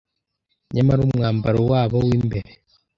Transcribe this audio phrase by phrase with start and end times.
[0.73, 2.51] nyamara umwambaro wabo w’imbere